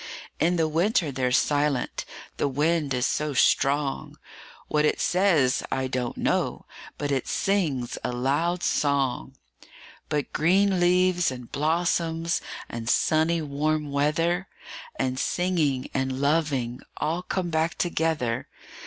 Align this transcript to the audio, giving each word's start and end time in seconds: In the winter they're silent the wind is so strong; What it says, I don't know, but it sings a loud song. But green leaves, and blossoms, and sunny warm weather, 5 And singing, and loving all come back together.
In 0.39 0.55
the 0.55 0.67
winter 0.67 1.11
they're 1.11 1.31
silent 1.31 2.05
the 2.37 2.47
wind 2.47 2.91
is 2.91 3.05
so 3.05 3.35
strong; 3.35 4.17
What 4.67 4.83
it 4.83 4.99
says, 4.99 5.61
I 5.71 5.85
don't 5.85 6.17
know, 6.17 6.65
but 6.97 7.11
it 7.11 7.27
sings 7.27 7.99
a 8.03 8.11
loud 8.11 8.63
song. 8.63 9.35
But 10.09 10.33
green 10.33 10.79
leaves, 10.79 11.29
and 11.29 11.51
blossoms, 11.51 12.41
and 12.67 12.89
sunny 12.89 13.43
warm 13.43 13.91
weather, 13.91 14.47
5 14.97 15.05
And 15.07 15.19
singing, 15.19 15.87
and 15.93 16.19
loving 16.19 16.79
all 16.97 17.21
come 17.21 17.51
back 17.51 17.77
together. 17.77 18.47